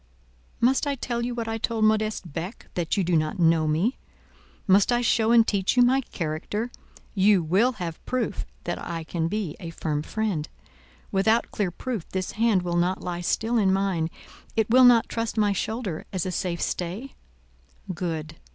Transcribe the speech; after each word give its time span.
"Must 0.59 0.87
I 0.87 0.95
tell 0.95 1.23
you 1.23 1.35
what 1.35 1.47
I 1.47 1.59
told 1.59 1.85
Modeste 1.85 2.33
Beck—that 2.33 2.97
you 2.97 3.03
do 3.03 3.15
not 3.15 3.37
know 3.37 3.67
me? 3.67 3.99
Must 4.65 4.91
I 4.91 5.01
show 5.01 5.31
and 5.31 5.45
teach 5.47 5.77
you 5.77 5.83
my 5.83 6.01
character? 6.01 6.71
You 7.13 7.43
will 7.43 7.73
have 7.73 8.03
proof 8.07 8.43
that 8.63 8.83
I 8.83 9.03
can 9.03 9.27
be 9.27 9.55
a 9.59 9.69
firm 9.69 10.01
friend? 10.01 10.49
Without 11.11 11.51
clear 11.51 11.69
proof 11.69 12.09
this 12.09 12.31
hand 12.31 12.63
will 12.63 12.77
not 12.77 13.03
lie 13.03 13.21
still 13.21 13.59
in 13.59 13.71
mine, 13.71 14.09
it 14.55 14.71
will 14.71 14.85
not 14.85 15.07
trust 15.07 15.37
my 15.37 15.53
shoulder 15.53 16.07
as 16.11 16.25
a 16.25 16.31
safe 16.31 16.61
stay? 16.63 17.13
Good. 17.93 18.37